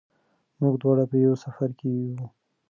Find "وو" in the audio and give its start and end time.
1.91-2.25